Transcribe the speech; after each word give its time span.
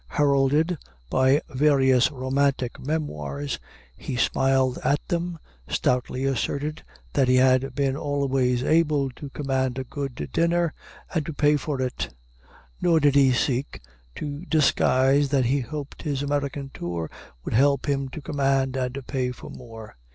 Heralded 0.07 0.79
by 1.11 1.43
various 1.47 2.09
romantic 2.09 2.79
memoirs, 2.79 3.59
he 3.95 4.15
smiled 4.15 4.79
at 4.83 4.99
them, 5.09 5.37
stoutly 5.69 6.25
asserted 6.25 6.83
that 7.13 7.27
he 7.27 7.35
had 7.35 7.75
been 7.75 7.95
always 7.95 8.63
able 8.63 9.11
to 9.11 9.29
command 9.29 9.77
a 9.77 9.83
good 9.83 10.31
dinner, 10.33 10.73
and 11.13 11.23
to 11.27 11.33
pay 11.33 11.55
for 11.55 11.79
it; 11.79 12.15
nor 12.81 12.99
did 12.99 13.13
he 13.13 13.31
seek 13.31 13.79
to 14.15 14.43
disguise 14.45 15.29
that 15.29 15.45
he 15.45 15.59
hoped 15.59 16.01
his 16.01 16.23
American 16.23 16.71
tour 16.73 17.11
would 17.45 17.53
help 17.53 17.87
him 17.87 18.09
to 18.09 18.21
command 18.23 18.75
and 18.75 19.05
pay 19.05 19.31
for 19.31 19.51
more. 19.51 19.97